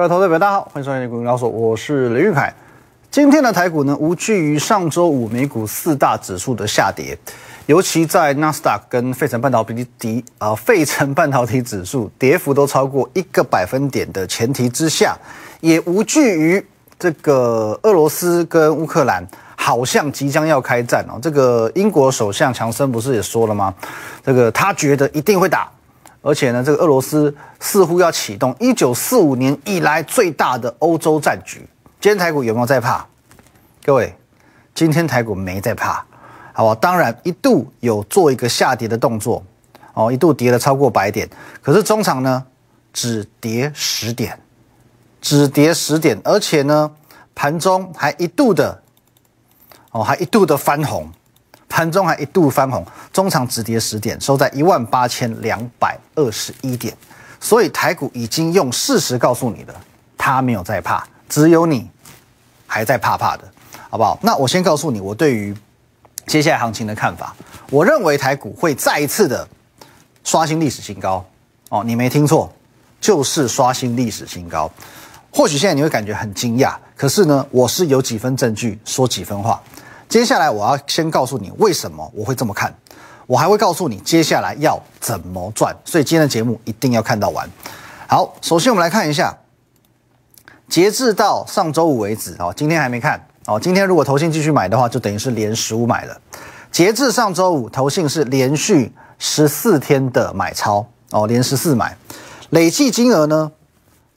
[0.00, 2.50] 各位投资者大家好，欢迎收看《股民高手》，我是雷玉凯。
[3.10, 7.14] 今天的台股呢，无惧于上周五美股四大指数的下跌，
[7.66, 15.14] 尤其在纳斯达克跟费城半导体啊，费城半导体指数跌幅都超过一个百分点的前提之下，
[15.60, 16.66] 也无惧于
[16.98, 19.22] 这个俄罗斯跟乌克兰
[19.54, 21.20] 好像即将要开战哦。
[21.20, 23.74] 这个英国首相强森不是也说了吗？
[24.24, 25.70] 这个他觉得一定会打。
[26.22, 31.66] 而且呢，这个俄罗斯似乎要启动一九四五年以来最大的欧洲战局。
[32.00, 33.06] 今天台股有没有在怕？
[33.84, 34.14] 各位，
[34.74, 36.04] 今天台股没在怕，
[36.52, 36.74] 好吧？
[36.74, 39.42] 当然一度有做一个下跌的动作，
[39.94, 41.28] 哦，一度跌了超过百点，
[41.62, 42.44] 可是中场呢
[42.92, 44.38] 只跌十点，
[45.22, 46.90] 只跌十点，而且呢
[47.34, 48.82] 盘中还一度的，
[49.92, 51.10] 哦，还一度的翻红。
[51.70, 56.94] 盘中还一度翻红，中场止跌十点，收在一万八千两百二十一点。
[57.40, 59.74] 所以台股已经用事实告诉你了，
[60.18, 61.88] 他没有在怕，只有你
[62.66, 63.44] 还在怕怕的，
[63.88, 64.18] 好不好？
[64.20, 65.56] 那我先告诉你我对于
[66.26, 67.34] 接下来行情的看法。
[67.70, 69.48] 我认为台股会再一次的
[70.24, 71.24] 刷新历史新高
[71.70, 72.52] 哦，你没听错，
[73.00, 74.70] 就是刷新历史新高。
[75.32, 79.62] 或许现在你会感觉很惊讶，可是呢，我是有几分证据说几分话。
[80.10, 82.74] 接下来我要先告诉你为什么我会这么看，
[83.28, 87.48] 我还会告诉你接下来要怎么赚，所以今天的节目一定要看到完。
[88.08, 89.38] 好，首先我们来看一下，
[90.68, 96.20] 截至到上周五为止，哦，今天还没看，哦，今天如果投信继续买的话，就等于是连十五买了。
[96.72, 101.96] 截至上周五，投信是连续十四天的买超，哦，连十四买，
[102.50, 103.52] 累计金额呢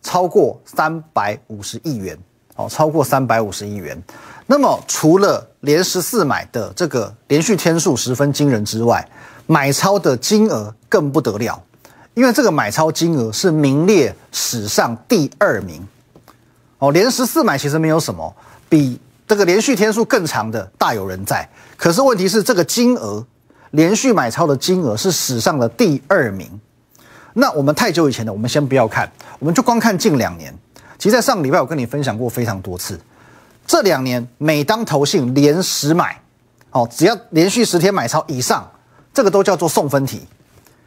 [0.01, 2.17] 超过三百五十亿元，
[2.55, 4.01] 哦，超过三百五十亿元。
[4.45, 9.07] 那么，除了连十四买的这个连续天数十分惊人之外，
[9.47, 11.61] 买超的金额更不得了，
[12.13, 15.85] 因为这个买超金额是名列史上第二名。
[16.79, 18.35] 哦，连十四买其实没有什么，
[18.67, 21.47] 比这个连续天数更长的大有人在。
[21.77, 23.25] 可是问题是，这个金额
[23.71, 26.59] 连续买超的金额是史上的第二名。
[27.33, 30.53] 那我们太久以前的，我们先不要看，我们就光看近两年。
[31.03, 32.97] 其实，在上个礼拜我跟你分享过非常多次。
[33.67, 36.17] 这两年，每当投信连十买，
[36.71, 38.71] 哦，只要连续十天买超以上，
[39.13, 40.25] 这个都叫做送分题，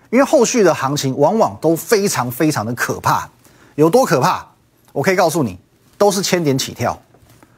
[0.09, 3.29] 因为后续的行情往往都非常非常的可怕，
[3.75, 4.47] 有多可怕？
[4.95, 5.59] 我可以告诉你，
[5.99, 6.99] 都是千点起跳，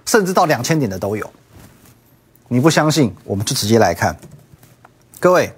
[0.05, 1.31] 甚至到两千点的都有。
[2.49, 4.19] 你不相信，我们就直接来看。
[5.21, 5.55] 各位，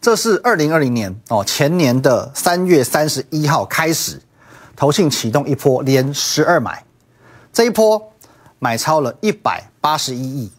[0.00, 4.18] 这是二零二零年哦，前年的三月三十一号开始，
[4.82, 6.84] 投信启动一波连十二买。
[7.52, 8.12] 这一波
[8.58, 10.50] 买超了一百八十一亿，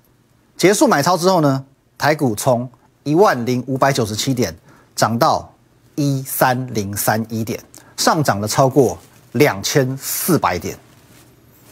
[0.55, 1.65] 结束买超之后呢，
[1.97, 2.71] 台股从
[3.03, 4.57] 一万零五百九十七点
[4.95, 5.53] 涨到
[5.95, 7.61] 一三零三一点，
[7.97, 8.97] 上涨了超过
[9.33, 10.77] 两千四百点。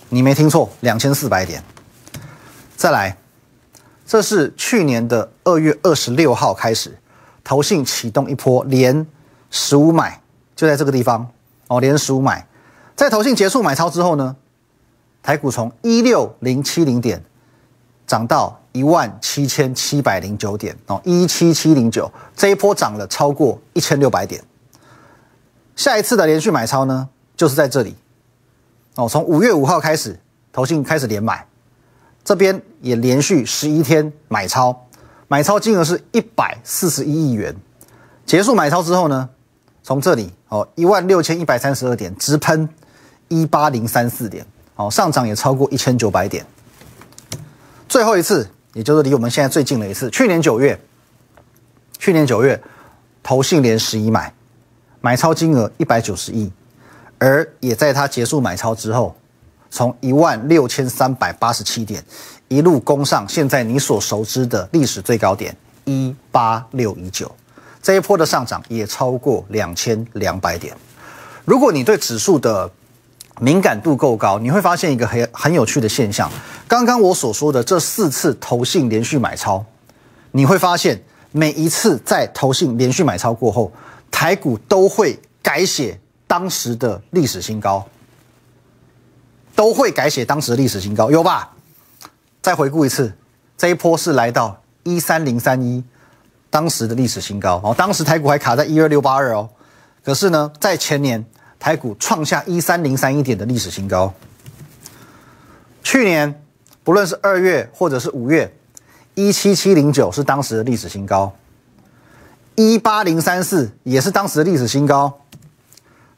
[0.09, 1.63] 你没听错，两千四百点。
[2.75, 3.15] 再来，
[4.05, 6.99] 这是去年的二月二十六号开始，
[7.45, 9.07] 投信启动一波连
[9.49, 10.21] 十五买，
[10.53, 11.25] 就在这个地方
[11.71, 12.45] 哦，连十五买，
[12.97, 14.35] 在投信结束买超之后呢？
[15.23, 17.23] 台股从一六零七零点
[18.05, 24.43] 涨到一万七千七百零九点哦，一七七零九这一波涨了超过一千六百点。
[25.77, 27.95] 下一次的连续买超呢，就是在这里
[28.95, 30.19] 哦，从五月五号开始，
[30.51, 31.47] 投信开始连买，
[32.21, 34.87] 这边也连续十一天买超，
[35.29, 37.55] 买超金额是一百四十一亿元。
[38.25, 39.29] 结束买超之后呢，
[39.83, 42.67] 从这里哦一万六千一百三十二点直喷
[43.27, 44.45] 一八零三四点。
[44.75, 46.43] 哦，上涨也超过一千九百点。
[47.87, 50.79] 最后一次，也就是离我们现在最近的一次，去年九月，
[51.99, 52.59] 去年九月，
[53.21, 54.33] 投信连十一买，
[55.01, 56.51] 买超金额一百九十亿，
[57.19, 59.15] 而也在它结束买超之后，
[59.69, 62.03] 从一万六千三百八十七点
[62.47, 65.55] 一路攻上现在你所熟知的历史最高点
[65.85, 67.29] 一八六一九，
[67.81, 70.75] 这一波的上涨也超过两千两百点。
[71.45, 72.69] 如果你对指数的
[73.39, 76.29] 敏感度够高，你会发现一个很很有趣的现象。
[76.67, 79.65] 刚刚我所说的这四次投信连续买超，
[80.31, 81.01] 你会发现
[81.31, 83.71] 每一次在投信连续买超过后，
[84.11, 87.83] 台股都会改写当时的历史新高，
[89.55, 91.51] 都会改写当时的历史新高，有吧？
[92.43, 93.11] 再回顾一次，
[93.57, 95.83] 这一波是来到一三零三一，
[96.51, 99.49] 当时的历史新高哦，当时台股还卡在一二六八二哦，
[100.03, 101.25] 可是呢，在前年。
[101.61, 104.11] 台股创下一三零三一点的历史新高。
[105.83, 106.43] 去年
[106.83, 108.51] 不论是二月或者是五月，
[109.13, 111.31] 一七七零九是当时的历史新高，
[112.55, 115.15] 一八零三四也是当时的历史新高。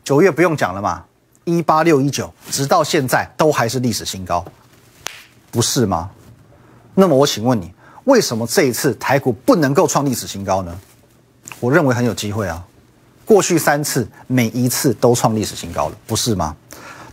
[0.05, 1.03] 九月不用讲了嘛，
[1.43, 4.45] 一八六一九，直到现在都还是历史新高，
[5.51, 6.09] 不是吗？
[6.95, 7.73] 那么我请问你，
[8.05, 10.77] 为什么这一次台股不能够创历史新高呢？
[11.59, 12.63] 我认为很有机会啊。
[13.25, 16.55] 过去三次每一次都创历史新高了，不是吗？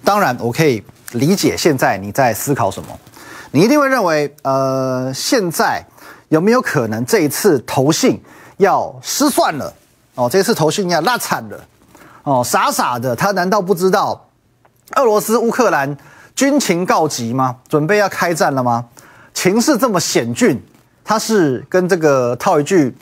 [0.03, 0.83] 当然，我可以
[1.13, 2.89] 理解现在你在思考什么，
[3.53, 5.85] 你一定会认为，呃，现在
[6.29, 8.21] 有没有可能这一次投信
[8.57, 9.73] 要失算了？
[10.17, 11.65] 哦，这次投信要拉惨了？
[12.25, 14.29] 哦，傻傻的，他难道不知道
[14.97, 15.97] 俄罗斯乌克兰
[16.35, 17.57] 军情告急吗？
[17.69, 18.85] 准备要开战了吗？
[19.33, 20.61] 情势这么险峻，
[21.05, 22.94] 他是跟这个套一句。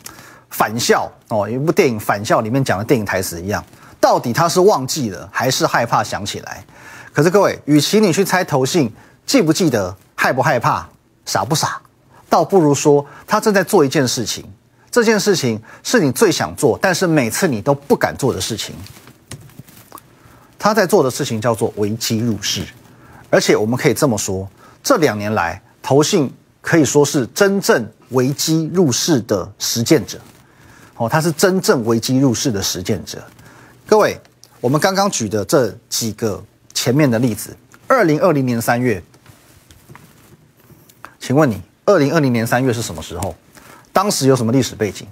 [0.51, 3.63] 反校哦，一部电影《反校》里面讲的电影台词一样，
[4.01, 6.65] 到底他是忘记了还是害怕想起来？
[7.13, 8.91] 可是各位，与其你去猜投信
[9.27, 10.89] 记不记得、害不害怕、
[11.27, 11.79] 傻不傻，
[12.31, 14.43] 倒不如说他正在做一件事情，
[14.91, 18.75] 这件事情是你最想做，但是每次你都不敢做的事情。
[20.59, 22.65] 他在做的事情叫做危机入市，
[23.29, 24.49] 而且我们可以这么说，
[24.83, 30.19] 这两年来投信可以说是真正危机入市的实践者。
[30.97, 33.23] 哦，他是真正危机入市的实践者。
[33.87, 34.21] 各位，
[34.61, 36.45] 我们刚刚举的这几个
[36.75, 37.57] 前面的例子，
[37.87, 39.03] 二零二零年三月，
[41.21, 43.35] 请问你，二零二零年三月是什么时候？
[43.93, 45.07] 当时有什么历史背景？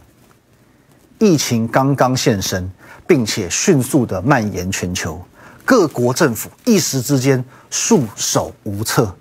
[1.19, 2.70] 疫情刚刚现身，
[3.06, 5.25] 并且迅速的蔓延全球，
[5.64, 9.14] 各国政府一时之间束手无策。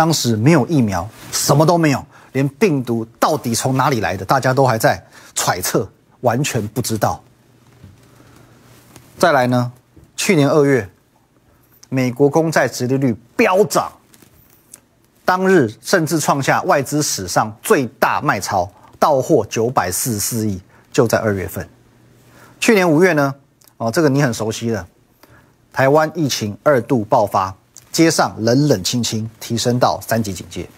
[0.00, 2.02] 当时没有疫苗，什么都没有，
[2.32, 4.98] 连病毒到底从哪里来的，大家都还在
[5.34, 5.86] 揣测。
[6.20, 7.22] 完全不知道。
[9.18, 9.70] 再来呢？
[10.16, 10.88] 去年二月，
[11.90, 13.92] 美国公债殖利率飙涨，
[15.22, 20.58] 当日甚至创下外资史上最大卖超，到货九百四十四亿，
[20.90, 21.68] 就在二月份。
[22.58, 23.34] 去年五月呢？
[23.76, 24.86] 哦，这个你很熟悉的，
[25.74, 27.54] 台湾疫情二度爆发，
[27.92, 30.68] 街上冷冷清清，提升到三级警戒。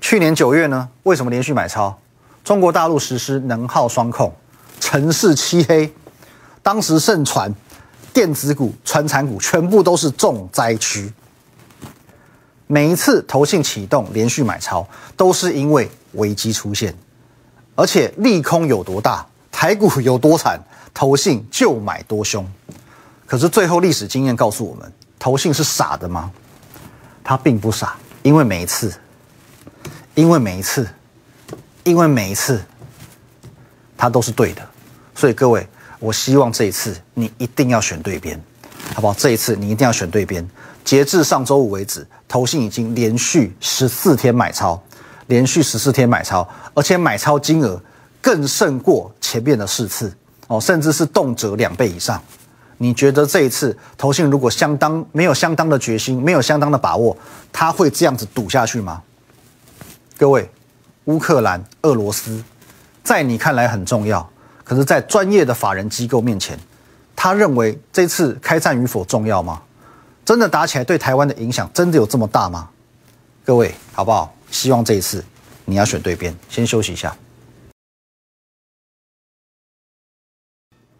[0.00, 0.88] 去年九月呢？
[1.04, 1.96] 为什么连续买超？
[2.44, 4.32] 中国大陆实施能耗双控，
[4.80, 5.92] 城市漆黑，
[6.62, 7.54] 当时盛传
[8.12, 11.12] 电子股、传产股全部都是重灾区。
[12.66, 14.86] 每一次投信启动连续买超，
[15.16, 16.92] 都是因为危机出现，
[17.76, 20.60] 而且利空有多大，台股有多惨，
[20.92, 22.44] 投信就买多凶。
[23.26, 24.92] 可是最后历史经验告诉我们，
[25.22, 26.28] 投信是傻的吗？
[27.22, 28.92] 他并不傻，因为每一次，
[30.16, 30.88] 因为每一次。
[31.84, 32.60] 因为每一次，
[33.96, 34.62] 他都是对的，
[35.14, 35.64] 所以各位，
[36.00, 38.40] 我希望这一次你一定要选对边，
[38.94, 39.14] 好不好？
[39.14, 40.48] 这一次你一定要选对边。
[40.84, 44.80] 截至上周五为止，投信已经连续十四天买超，
[45.28, 47.80] 连续十四天买超，而且买超金额
[48.20, 50.12] 更胜过前面的四次
[50.48, 52.20] 哦，甚至是动辄两倍以上。
[52.82, 57.16] 你觉得这一次投信如果相当没有相当的决心，没有相当的把握，
[57.52, 59.00] 他会这样子赌下去吗？
[60.18, 60.50] 各位。
[61.06, 62.42] 乌克兰、俄罗斯，
[63.02, 64.28] 在你看来很重要，
[64.62, 66.56] 可是，在专业的法人机构面前，
[67.16, 69.60] 他认为这次开战与否重要吗？
[70.24, 72.68] 真的打起来对台湾的影响真的有这么大吗？
[73.44, 74.32] 各位，好不好？
[74.52, 75.24] 希望这一次
[75.64, 76.32] 你要选对边。
[76.48, 77.12] 先休息一下。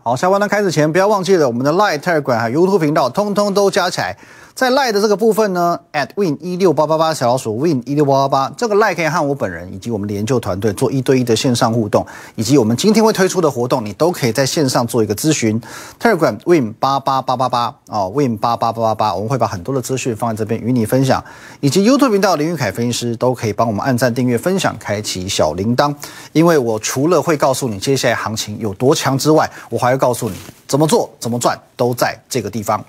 [0.05, 4.17] 好，下半段开始前，不要忘记了我们的 Light Telegram 和 YouTube 频道，通通都加起来。
[4.55, 15.59] 在 Line 的这个部分呢，at win 一六八八八小老鼠 win 一六八八八，这个 Line 可以和我本人以及我们的研究团队做一对一的线上互动，以及我们今天会推出的活动，你都可以在线上做一个咨询。
[15.99, 21.25] Telegram win 八八八八八哦，win 八八八八八，我们会把很多的资讯放在这边与你分享，
[21.61, 25.95] 以及 YouTube 频道林玉凯分析师都可以帮我们按赞、订阅、分享、开启小铃铛，
[26.33, 30.37] 因为我除了会告诉你接下来行情有多强之外，我还会告诉你
[30.69, 32.85] 怎么做、怎么赚，都在这个地方。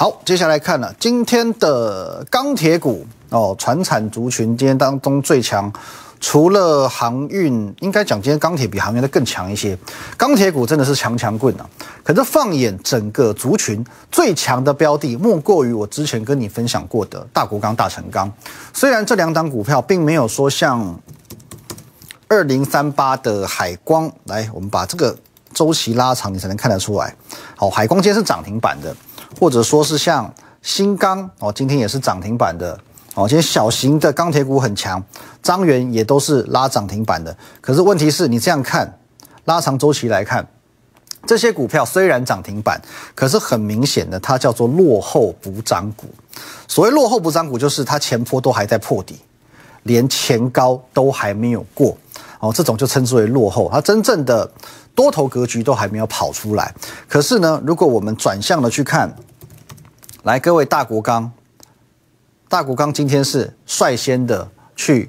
[0.00, 5.72] 好，接下来看了今天的钢铁股哦，船产族群今天当中最强，
[6.20, 9.76] 除了航运，应该讲今天钢铁比航运的更强一些。
[10.16, 11.68] 钢铁股真的是强强棍啊！
[12.04, 18.32] 可是放眼整个族群最强的标的，莫过于我之前跟你分享过的大国钢、大成钢。
[18.72, 20.96] 虽然这两档股票并没有说像
[22.28, 25.18] 二零三八的海光，来，我们把这个
[25.52, 27.12] 周期拉长，你才能看得出来。
[27.56, 28.94] 好，海光今天是涨停板的。
[29.38, 30.32] 或者说是像
[30.62, 32.78] 新钢哦，今天也是涨停板的
[33.14, 33.28] 哦。
[33.28, 35.02] 今天小型的钢铁股很强，
[35.42, 37.36] 张元也都是拉涨停板的。
[37.60, 38.98] 可是问题是你这样看，
[39.44, 40.46] 拉长周期来看，
[41.26, 42.80] 这些股票虽然涨停板，
[43.14, 46.06] 可是很明显的它叫做落后补涨股。
[46.66, 49.18] 所谓落后补涨股，就是它前坡都还在破底，
[49.84, 51.96] 连前高都还没有过
[52.40, 53.68] 哦，这种就称之为落后。
[53.72, 54.50] 它真正的。
[54.98, 56.74] 多头格局都还没有跑出来，
[57.08, 59.14] 可是呢，如果我们转向了去看
[60.24, 61.30] 来，各位大国钢，
[62.48, 65.08] 大国钢今天是率先的去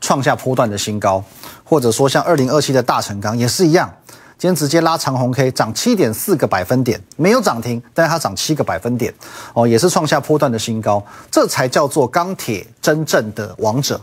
[0.00, 1.22] 创下波段的新高，
[1.62, 3.94] 或者说像二零二七的大成钢也是一样，
[4.38, 9.12] 今天直接拉长红 K，涨七点四个百分点，没有涨停，但是它涨七个百分点，
[9.52, 14.00] 哦，也是创下波段的新高，这才叫做钢铁真正的王者，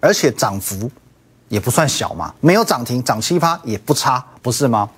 [0.00, 0.90] 而且涨幅
[1.54, 4.90] 也不算小嘛，没有涨停，涨七趴也不差，不是吗？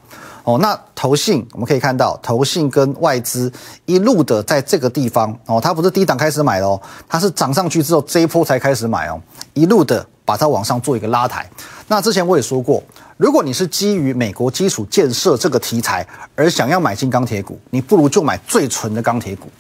[0.43, 3.53] 哦，那投信我们可以看到，投信跟外资
[3.85, 9.21] 一路的在这个地方哦，它不是低档开始买的哦，它是涨上去之后这一波才开始买哦，
[9.53, 11.47] 一路的把它往上做一个拉抬。
[11.89, 12.83] 那之前我也说过，
[13.19, 19.51] 如果你是基于美国基础建设这个题材而想要买进钢铁股，你不如就买最纯的钢铁股，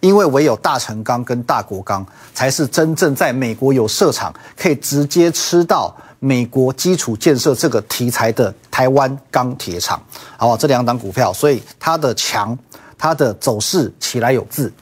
[0.00, 5.94] 因为唯有大成钢跟大国钢才是真正在美国有设厂，可以直接吃到。
[6.26, 10.02] 美国基础建设这个题材的台湾钢铁厂，
[10.36, 12.58] 好，这两档股票，所以它的强，
[12.98, 14.72] 它的走势起来有字。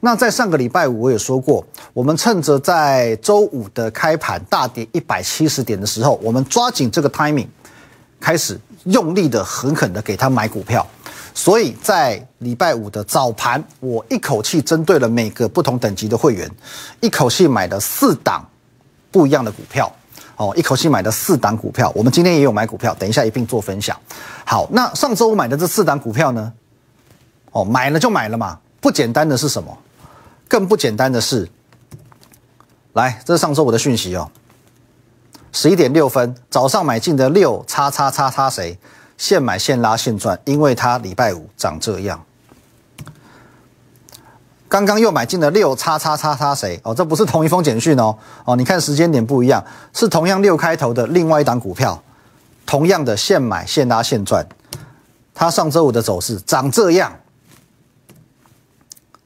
[0.00, 7.48] 那在上个礼拜五我也说过，我们趁着在周五的开盘大跌一百七十点的时候，我们抓紧这个 timing，
[8.18, 10.86] 开始用力的狠狠的给他买股票。
[11.34, 16.50] 所以在礼拜五的早盘，我一口气针对了每个不同等级的会员，
[17.00, 18.42] 一口气买了四档
[19.10, 19.94] 不一样的股票。
[20.36, 23.96] 哦，一口气买的四档股票，我们今天也有买股票，等一下一并做分享。
[24.44, 26.52] 好，那上周五买的这四档股票呢？
[27.52, 29.78] 哦，买了就买了嘛，不简单的是什么？
[30.48, 31.48] 更不简单的是，
[32.94, 34.30] 来，这是上周五的讯息哦。
[35.52, 38.76] 十一点六分，早上买进的六叉叉叉叉谁？
[39.16, 42.20] 现买现拉现赚，因为它礼拜五长这样。
[44.66, 46.92] 刚刚又买进了六叉叉叉叉谁哦？
[46.92, 52.02] 这不是同一封简讯哦哦，你看时间点不一样，是同样六开头的另外一档股票，
[52.66, 54.44] 同样的现买现拉现赚，
[55.32, 57.12] 它上周五的走势长这样。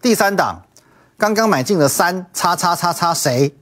[0.02, 0.62] 第三档
[1.16, 3.54] 刚刚买进了三叉叉叉叉谁？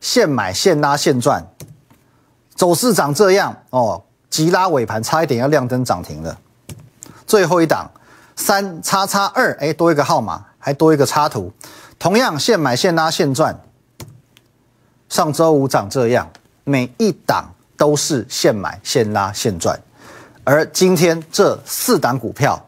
[0.00, 1.46] 现买现拉现赚，
[2.54, 6.38] 走势长这样哦，急拉尾盘差一点要亮灯涨停了。
[7.26, 7.90] 最后一档
[8.36, 10.46] 三叉叉二哎，多一个号码。
[10.64, 11.52] 还多一个插图，
[11.98, 13.54] 同样现买现拉现赚。
[15.10, 16.26] 上周五涨这样，
[16.64, 19.78] 每一档都是现买现拉现赚，
[20.42, 22.58] 而今天这四档股票，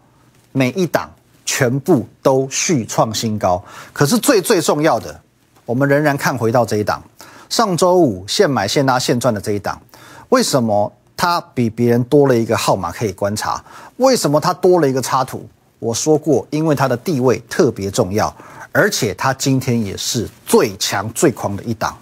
[0.53, 1.11] 每一档
[1.47, 3.65] 全部都续创新高。
[3.95, 5.19] 可是最最重要的，
[5.65, 7.03] 我们仍然看回到这一档，
[7.49, 9.81] 上周五现买现拉现赚的这一档，
[10.29, 13.65] 为什么它比别人多了一个号码可以观察？
[13.97, 15.49] 为什么它多了一个插图？
[15.79, 18.35] 我说过，因为它的地位特别重要，
[18.73, 21.97] 而且它今天也是最强最狂的一档。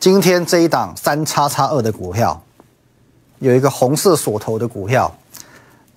[0.00, 2.42] 今天这一档三叉叉二的股票，
[3.38, 5.14] 有一个红色锁头的股票，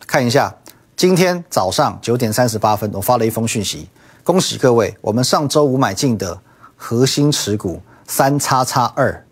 [0.05, 0.53] 看一下。
[0.95, 3.87] 今天早上九点三十八分，我发了一封讯息，
[4.23, 6.41] 恭喜各位，我们上周五买进的
[6.75, 9.23] 核心持股三叉叉二，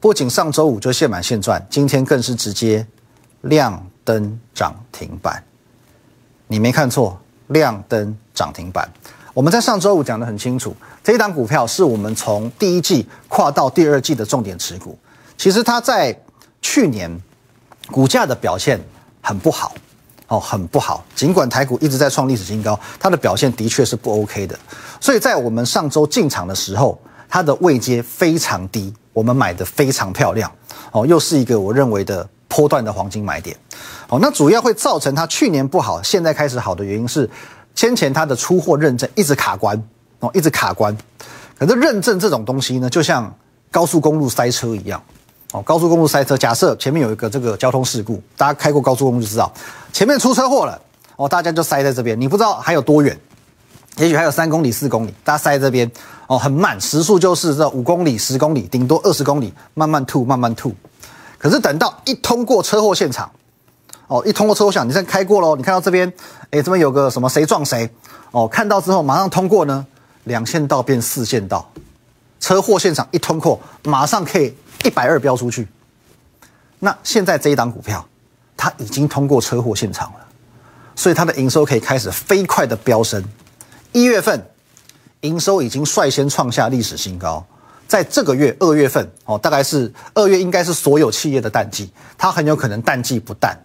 [0.00, 2.84] 不仅上周五就现买现赚，今天更是直接
[3.42, 5.40] 亮灯涨停板。
[6.52, 8.86] 你没看错，亮灯涨停板。
[9.32, 14.98] 我们在上周五讲得很清楚，这一档股票是我们从第一季跨到第二季的重点持股。
[15.38, 16.14] 其实它在
[16.60, 17.10] 去年
[17.90, 18.78] 股价的表现
[19.22, 19.72] 很不好，
[20.28, 21.02] 哦，很不好。
[21.14, 24.54] 尽管台股一直在创历史新高，它的表现的确是不 OK 的。
[25.00, 30.52] 所以在我们上周进场的时候，它的位阶非常低，我们买的非常漂亮，
[30.90, 32.28] 哦，又是一个我认为的。
[32.54, 33.56] 波段的黄金买点，
[34.12, 37.28] 哦，那主要会造成它去年不好，现在开始好的原因是，
[37.74, 39.82] 先前它的出货认证一直卡关，
[40.20, 40.94] 哦，一直卡关。
[41.58, 43.34] 可是认证这种东西呢，就像
[43.70, 45.02] 高速公路塞车一样，
[45.52, 49.50] 哦，高速公路塞车，假设前面有一个这个交通事故，大家开过高速公路就知道，
[49.94, 50.78] 前面出车祸了，
[51.16, 53.18] 哦，大家就塞在这边，你不知道还有多远，
[53.96, 55.90] 也许还有三公里、四公里，大家塞这边，
[56.26, 60.70] 哦，很慢，时速就是这五公里、十公里，顶多二十公里，慢慢吐，慢慢吐。
[61.38, 63.30] 可是等到一通过车祸现场，
[64.12, 66.06] 哦，一通过车祸现场，你现在开过喽，你看到这边，
[66.50, 67.88] 哎，这边有个什么谁撞谁，
[68.30, 69.86] 哦，看到之后马上通过呢，
[70.24, 71.66] 两线道变四线道，
[72.38, 74.54] 车祸现场一通过，马上可以
[74.84, 75.66] 一百二飙出去。
[76.78, 78.06] 那现在这一档股票，
[78.54, 80.18] 它已经通过车祸现场了，
[80.94, 83.24] 所以它的营收可以开始飞快的飙升，
[83.92, 84.46] 一月份
[85.22, 87.42] 营收已经率先创下历史新高。
[87.88, 93.58] 在这个月二月份哦，大概是二月，应该是所有企业的淡季，它很有可能淡季不淡。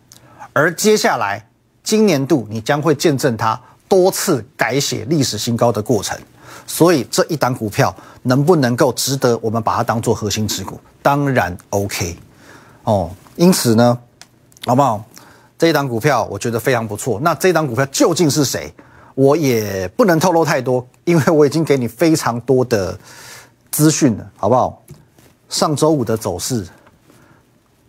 [0.57, 1.47] 而接下来
[1.83, 6.17] 今年度，你将会见证它多次改写历史新高的过程。
[6.65, 10.79] 所以这一档股票能不能够值得我们把它当做核心持股？
[11.03, 12.17] 当然 OK
[12.85, 13.11] 哦。
[13.35, 13.95] 因此呢，
[14.65, 15.05] 好不好？
[15.59, 17.19] 这一档股票我觉得非常不错。
[17.21, 18.73] 那这一档股票究竟是谁？
[19.13, 20.83] 我也不能透露太多。
[21.03, 22.97] 因为我已经给你非常多的
[23.69, 24.81] 资讯了，好不好？
[25.49, 26.65] 上周五的走势，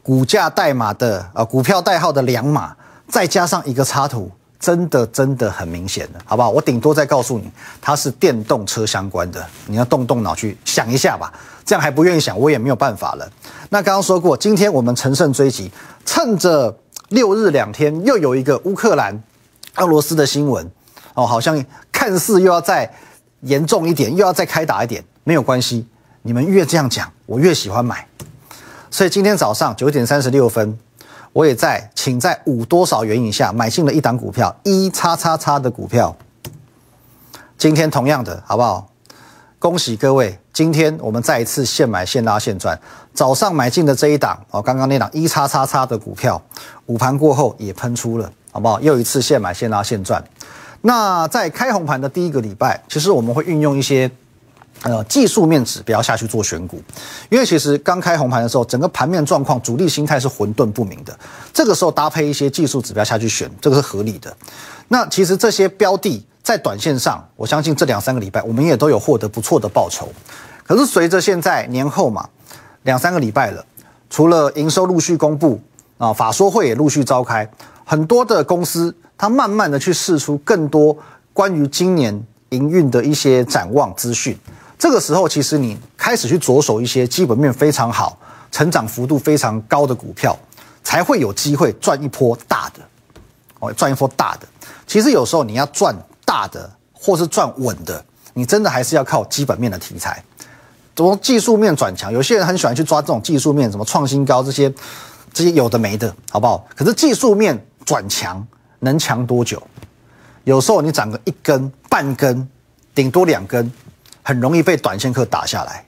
[0.09, 2.75] 股价代码的啊，股票代号的两码，
[3.09, 6.49] 再加上一个插图，真的真的很明显的，好不好？
[6.49, 11.31] 我顶多再告诉你，它是电动车相关的，你要动动脑去想一下吧。
[11.63, 13.31] 这样还不愿意想，我也没有办法了。
[13.69, 15.71] 那刚刚说过，今天我们乘胜追击，
[16.07, 16.75] 趁着
[17.11, 19.23] 六日两天又有一个乌克兰、
[19.77, 20.67] 俄罗斯的新闻，
[21.13, 21.63] 哦，好像
[21.93, 22.91] 看似又要再
[23.43, 25.87] 严重一点，又要再开打一点，没有关系。
[26.23, 28.07] 你们越这样讲，我越喜欢买。
[28.99, 30.77] 所以今天早上九点三十六分，
[31.33, 36.17] 我也在请在五多少元以下买进了一档股票，一叉叉叉的股票。
[37.57, 38.89] 今天同样的，好不好？
[39.61, 42.77] 恭喜各位，今天我们再一次现买现拉现赚。
[43.15, 46.43] 早上买进的这一档哦，刚刚那档一叉叉叉的股票，
[46.87, 48.81] 午盘过后也喷出了，好不好？
[48.81, 50.25] 又一次现买现拉现赚。
[50.81, 54.11] 那在开红盘的第一个礼拜，其实我们会运用一些
[54.83, 56.83] 呃技术面指标下去做选股，
[57.31, 61.19] 因为其实刚开红盘的时候，整个盘面状况、主力心态是混沌不明的，
[61.53, 64.35] 这个时候搭配一些技术指标下去选，这个是合理的。
[64.89, 66.25] 那其实这些标的。
[66.41, 70.09] 在短线上，我相信这两三个礼拜我们也都有获得不错的报酬。
[70.65, 72.27] 可是随着现在年后嘛，
[72.85, 73.63] 两三个礼拜了，
[74.09, 75.61] 除了营收陆续公布
[75.99, 77.47] 啊，法说会也陆续召开，
[77.85, 80.97] 很多的公司它慢慢的去试出更多
[81.35, 82.19] 关于今年
[82.49, 84.35] 营运的一些展望资讯。
[84.79, 88.19] 这个时候，其实你开始去着手一些基本面非常好、
[88.53, 90.39] 成长幅度非常高的股票，
[90.85, 92.81] 才会有机会赚一波大的
[93.61, 94.47] 哦，赚一波大的。
[94.87, 95.95] 其实有时候你要赚。
[96.29, 98.05] 大的或是赚稳的，
[98.35, 100.23] 你真的还是要靠基本面的题材，
[100.95, 102.13] 从技术面转强。
[102.13, 104.71] 有些人很喜欢去抓这种技术面，什么创新高这些，
[105.33, 106.63] 这些有的没的，好不好？
[106.77, 108.47] 可是技术面转强
[108.81, 109.63] 能强多久？
[110.45, 112.47] 有时候你涨个一根半根，
[112.95, 113.73] 顶多两根，
[114.29, 115.83] 很容易被短线客打下来。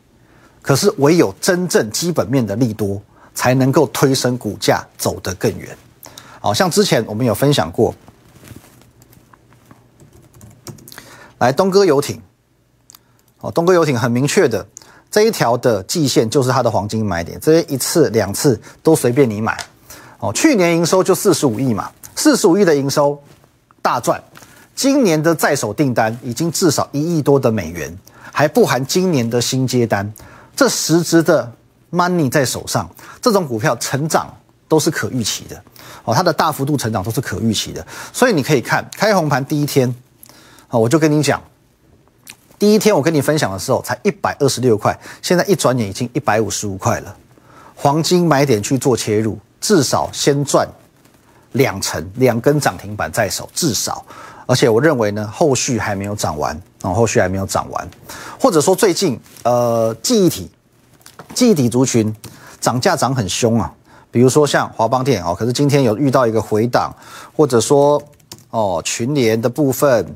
[0.62, 2.98] 可是唯有真正基本面的利多，
[3.34, 5.76] 才能够推升股价走得更远。
[6.40, 7.94] 好像之前我们有分享过。
[11.36, 12.18] 来，东哥游艇，
[13.40, 14.66] 哦，东哥游艇很明确的，
[15.10, 19.62] 这一条的季线就是它的黄金买点，这一次两次都随便你买，
[20.18, 23.22] 哦，去年营收就四十五亿嘛，四十五亿的营收
[23.82, 24.22] 大赚，
[24.74, 27.94] 今年的在手订单已经至少一亿多的美元，
[28.40, 30.10] 还不含今年的新接单，
[30.56, 31.52] 这实质的
[31.92, 32.88] money 在手上，
[33.20, 34.34] 这种股票成长
[34.66, 35.62] 都是可预期的，
[36.04, 39.94] 哦，它的大幅度成长都是可预期的，所以你可以看开红盘第一天。
[40.68, 41.38] 啊，我就跟你讲，
[42.58, 47.14] 第一天我跟你分享的时候才一百二十六块，现在一转眼已经一百五十五块了。
[47.74, 50.66] 黄金买点去做切入，至少先赚
[51.52, 54.02] 两成，两根涨停板在手，至少。
[54.50, 57.88] 而且我认为呢，后续还没有涨完，啊，后续还没有涨完，
[58.36, 60.50] 或者说最近呃记忆体，
[61.32, 62.12] 记忆体族群
[62.60, 63.72] 涨价涨很凶啊，
[64.10, 66.92] 比如说像华邦电哦，可是今天有遇到一个回档，
[67.36, 68.02] 或者说
[68.50, 70.12] 哦群联的部分。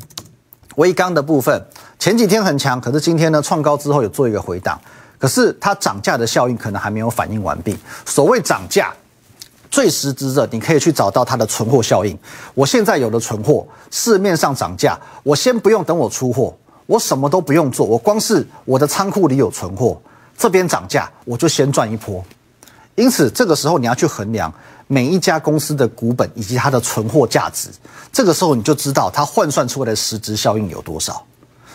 [0.77, 1.65] 微钢的部分
[2.01, 4.77] 前几天很强，可是今天呢创高之后有做一个回档，
[5.21, 7.79] 可是它涨价的效应可能还没有反应完毕。
[8.05, 8.93] 所谓涨价，
[9.75, 12.17] 最实质的你可以去找到它的存货效应。
[12.55, 16.57] 我现在有的存货，市面上涨价，我先不用等我出货，
[16.87, 20.01] 我什么都不用做，我光是我的仓库里有存货，
[20.39, 22.25] 这边涨价我就先赚一波。
[22.95, 24.55] 因此这个时候你要去衡量。
[24.87, 27.71] 每一家公司的股本以及它的存货价值，
[28.13, 31.25] 这个时候你就知道它换算出来的实质效应有多少，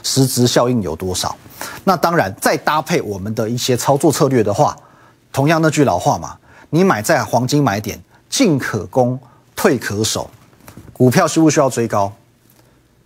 [0.03, 1.35] 实质效应有多少。
[1.83, 4.77] 那当然，再搭配我们的一些操作策略的话，
[5.33, 6.37] 同样那句老话嘛，
[6.69, 9.19] 你买在黄金买点，进可攻，
[9.55, 10.29] 退可守。
[10.93, 12.13] 股票需不需要追高？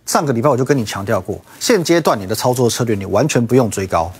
[0.04, 4.12] 上个礼拜我就跟你强调过，现阶段你的操作策略你完全不用追高。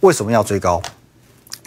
[0.00, 0.82] 为什么要追高？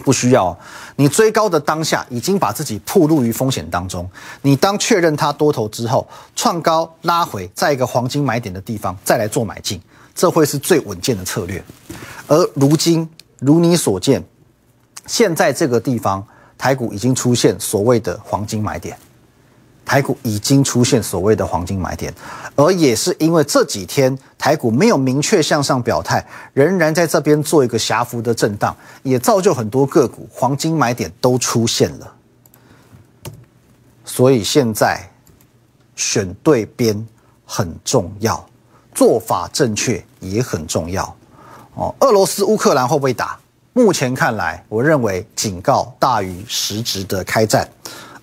[0.04, 0.56] 不需要，
[0.94, 4.08] 你追高的当下已经把自己暴露于风险当中。
[4.42, 9.80] 你当确认它多头之后，创高拉回，在一个黄金买点的地方再来做买进，
[10.14, 11.64] 这会是最稳健的策略。
[12.28, 13.08] 而如今，
[13.38, 14.22] 如你所见，
[15.06, 16.24] 现在这个地方
[16.66, 18.98] 台股已经出现所谓的黄金买点。
[19.84, 22.12] 台股已经出现所谓的黄金买点，
[22.56, 32.12] 而也是因为这几天台股没有明确向上表态，仍然在这边做一个狭幅的震荡，也造就很多个股黄金买点都出现了。
[34.04, 35.08] 所以现在
[35.94, 37.06] 选对边
[37.44, 38.44] 很重要，
[38.92, 41.04] 做法正确也很重要。
[41.76, 43.38] 哦，俄罗斯乌克兰会不会打？
[43.76, 47.68] 目前看来，我认为警告大于实质的开战。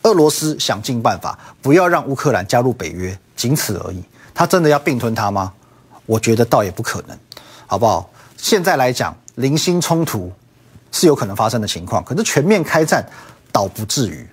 [0.01, 4.03] 俄罗斯想尽办法不要让乌克兰加入北约，仅此而已。
[4.33, 5.53] 他真的要并吞它吗？
[6.07, 7.15] 我觉得倒也不可能。
[7.67, 8.09] 好不好？
[8.35, 10.31] 现在来讲，零星冲突
[10.91, 13.07] 是有可能发生的情况，可是全面开战
[13.51, 14.27] 倒不至于。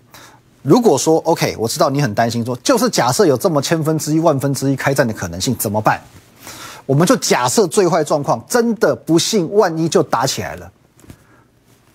[0.62, 6.00] 如果说 OK，我知道你很担心，说就是假设有这么千分之一、万分之一开战的可能性，怎么办？
[6.87, 10.72] 我们就假设最坏状况，真的不幸万一就打起来了，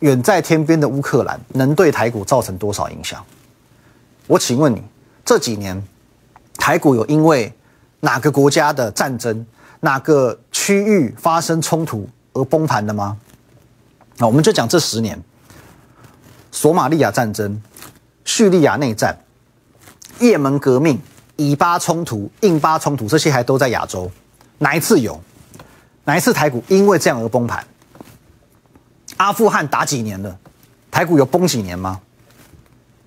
[0.06, 3.26] 远在天边的乌克兰能对台股造成多少影响？
[4.28, 4.80] 我请问你，
[5.26, 5.82] 这几年
[6.60, 7.52] 台股有因为
[8.02, 9.44] 哪个国家的战争、
[9.80, 13.18] 哪个区域发生冲突而崩盘的吗？
[14.18, 15.20] 那我们就讲这十年，
[16.52, 17.60] 索马利亚战争。
[18.26, 19.16] 叙利亚内战、
[20.20, 21.00] 也门革命、
[21.36, 24.12] 以巴冲突、印巴冲突，这些还都在亚洲，
[24.58, 25.20] 哪一次有？
[26.06, 27.64] 哪一次台股因为这样而崩盘？
[29.18, 30.38] 阿富汗打几年了？
[30.92, 32.00] 台股有崩几年吗？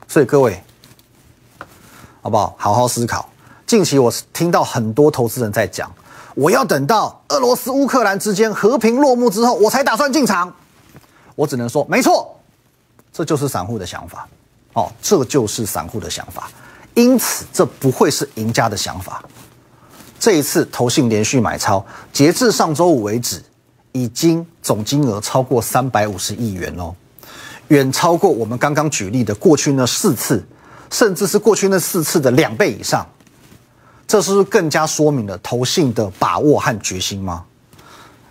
[0.06, 0.62] 所以各位，
[2.22, 2.54] 好不好？
[2.58, 3.28] 好好思考。
[3.66, 5.90] 近期我听到很多投资人在讲，
[6.34, 10.54] 我要等到俄罗斯乌克兰之间和平落幕之后，我才打算进场。
[11.34, 12.34] 我只能说，没错，
[13.12, 14.26] 这就是散户的想法。
[14.72, 16.50] 哦，这就是散户的想法，
[16.94, 19.22] 因此这不会是赢家的想法。
[20.18, 23.42] 这一次投信连续买超，截至上周五为止，
[23.92, 26.94] 已经总金额超过三百五十亿元哦，
[27.68, 30.44] 远超过我们刚刚举例的过去那四次，
[30.90, 33.07] 甚至是过去那四次的两倍以上。
[34.07, 37.44] 这是不是更加说明了投信的把握和决心吗？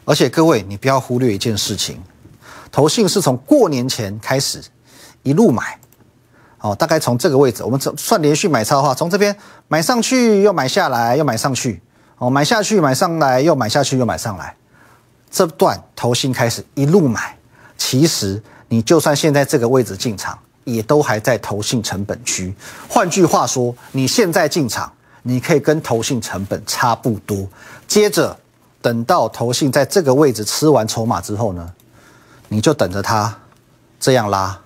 [0.05, 2.01] 而且各位，你不要忽略一件事情，
[2.71, 4.61] 投信是从过年前开始
[5.21, 5.77] 一路买。
[6.59, 9.35] 哦，大概从这个位置，我们算连续买超的话，从这边
[9.67, 11.79] 买上去又买下来，又买上去，
[12.17, 14.55] 哦，买下去买上来，又买下去又买上来，
[15.29, 17.37] 这段投信开始一路买，
[17.77, 22.53] 其实你就算现在这个位置进场，也都还在投信成本区。
[22.87, 24.91] 换句话说，你现在进场，
[25.23, 27.47] 你可以跟投信成本差不多。
[27.87, 28.37] 接着
[28.81, 31.73] 等到投信在这个位置吃完筹码之后呢，
[32.47, 33.39] 你就等着它
[33.99, 34.59] 这样拉。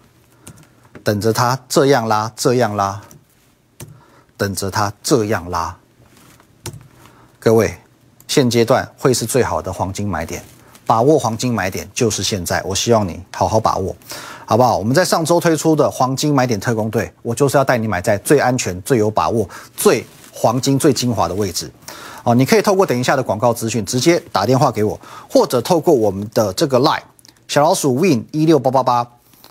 [1.04, 3.02] 等着它这样拉，这样拉，
[4.38, 5.76] 等着它这样拉。
[7.40, 7.76] 各位，
[8.32, 10.42] 现阶段会是最好的黄金买点，
[10.86, 12.64] 把握黄金买点就是现在。
[12.64, 13.94] 我希望你好好把握，
[14.46, 14.78] 好不好？
[14.78, 21.70] 我们在上周推出的黄金买点特工队，我就是要带你买在最安全、最有把握、最黄金、最精华的位置。
[22.24, 24.98] 哦，你可以透过等一下的广告资讯直接打电话给我，
[25.30, 27.02] 或者透过我们的这个 line
[27.50, 29.06] 小老鼠 win 一六八八八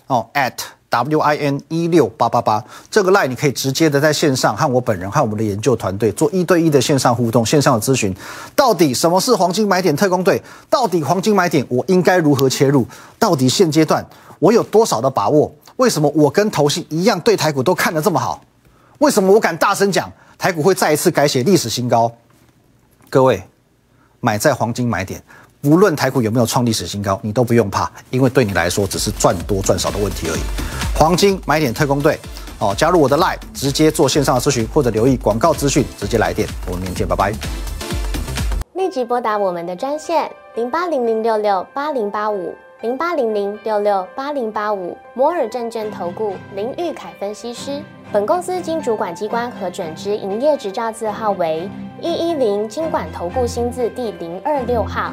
[0.06, 0.54] 哦 at。
[0.90, 8.14] W I N 一六八八八这个 line 你可以直接的在线上和我本人和我们的研究团队做一对一的线上互动、线上的咨询。
[8.56, 10.42] 到底什么是黄金买点特工队？
[10.68, 12.84] 到底黄金买点我应该如何切入？
[13.18, 14.04] 到底现阶段
[14.40, 15.54] 我有多少的把握？
[15.76, 18.42] 为什么我跟投信一样对台股都看得这么好？
[18.98, 22.10] 为什么我敢大声讲台股会再一次改写历史新高？
[23.08, 23.42] 各位，
[24.18, 25.22] 买在黄金买点。
[25.62, 30.40] 无论台股有没有创历史新高，你都不用怕，因为对你来说只是赚多赚少的问题而已。
[30.98, 32.18] 黄金买点特工队，
[32.58, 36.48] 哦，加入我的 Line，直接做线上的咨询，或者留意广告资讯，直接来电。
[36.66, 37.32] 我们明天见，拜拜。
[38.72, 47.82] 立即拨打我们的专线零八零零六六八零八五零八零零六六八零八五摩尔证券投顾林玉凯分析师。
[48.10, 51.68] 本公司经主管机关核准之营业执照字号为
[52.00, 55.12] 一一零金管投顾新字第零二六号。